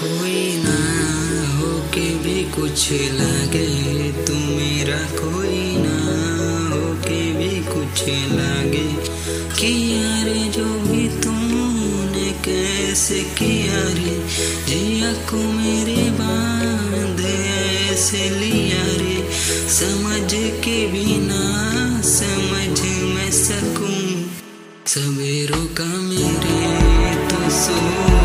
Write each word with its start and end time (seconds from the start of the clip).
कोई 0.00 0.62
ना 0.64 0.78
हो 1.58 1.66
के 1.66 2.18
भी 2.18 2.44
कुछ 2.44 2.92
लगे। 2.92 4.12
तू 4.12 4.34
मेरा 4.34 4.96
कोई 4.96 5.76
ना 5.76 5.98
हो 6.74 6.94
के 6.94 7.32
भी 7.32 7.64
कुछ 7.64 8.02
लगे। 8.08 9.12
कि 9.60 9.94
यार 9.94 10.50
जो 10.50 10.64
भी 10.64 11.08
तूने 11.08 12.30
कैसे 12.30 13.20
किया 13.20 13.82
रे? 13.82 14.26
जिया 14.66 15.12
को 15.12 15.36
मेरे 15.36 16.10
बाँध 16.10 17.20
ऐसे 17.90 18.30
लिया 18.30 18.82
रे। 18.84 19.30
समझ 19.68 20.32
के 20.34 20.86
भी 20.86 21.16
ना 21.18 21.42
समझ 22.02 22.80
मैं 22.82 23.30
सकूँ। 23.30 24.30
सवेरों 24.86 25.66
का 25.66 25.84
मेरे 25.84 27.28
तो 27.28 27.50
सो 27.50 28.21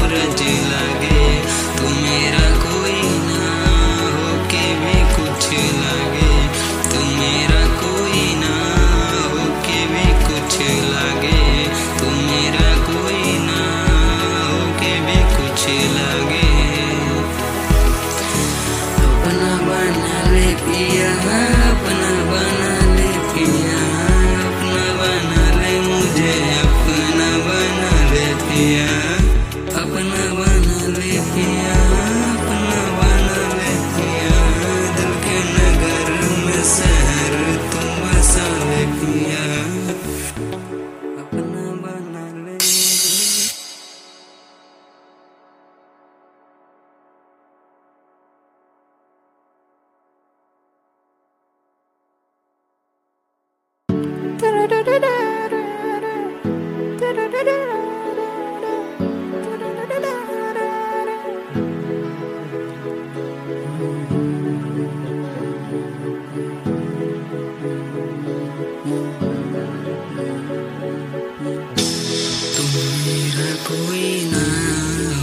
कोई 73.71 74.31
ना 74.31 74.45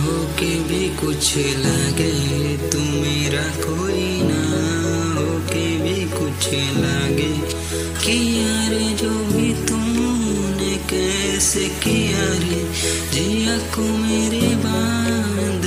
हो 0.02 0.24
के 0.24 0.60
भी 0.64 0.88
कुछ 0.88 1.36
लगे। 1.36 2.56
तू 2.56 2.78
मेरा 2.78 3.42
कोई 3.42 4.20
ना 4.22 4.42
हो 5.14 5.38
के 5.38 5.78
भी 5.78 6.04
कुछ 6.04 6.48
लगे। 6.52 7.64
कि 8.04 8.38
यार 8.38 8.96
जो 8.96 9.10
भी 9.10 9.52
तूने 9.66 10.76
कैसे 10.76 11.60
किया 11.60 12.24
रे? 12.24 12.72
जिया 13.12 13.58
को 13.58 13.82
मेरे 13.82 14.54
बाँध, 14.54 15.64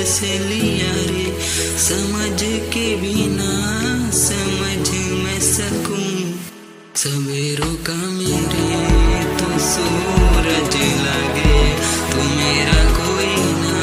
ऐसे 0.00 0.38
लिया 0.38 0.92
रे। 0.94 1.38
समझ 1.78 2.42
के 2.74 2.96
भी 2.96 3.14
ना 3.16 4.10
समझ 4.10 4.90
मैं 4.98 5.40
सकूँ। 5.40 6.34
सवेरों 6.96 7.74
का 7.74 7.94
मेरे 7.94 8.84
तो 9.38 9.58
सूरज 9.58 10.76
लगे। 10.76 11.47
तू 12.10 12.22
मेरा 12.38 12.78
कोई 12.98 13.34
ना 13.62 13.80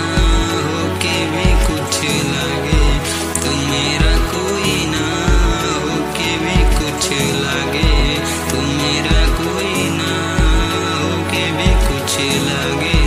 हो 0.67 0.79
के 1.03 1.15
भी 1.33 1.49
कुछ 1.67 1.97
लगे। 2.33 2.83
तू 3.43 3.51
मेरा 3.71 4.13
कोई 4.33 4.75
ना 4.93 5.05
हो 5.83 5.95
के 6.17 6.31
भी 6.43 6.57
कुछ 6.77 7.09
लगे। 7.45 7.93
तू 8.49 8.61
मेरा 8.79 9.21
कोई 9.39 9.89
ना 9.99 10.13
हो 11.01 11.11
के 11.31 11.45
भी 11.57 11.71
कुछ 11.87 12.17
लगे। 12.47 13.03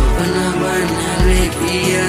अपना 0.00 0.46
बना 0.62 1.12
ले 1.26 1.42
पिया 1.58 2.06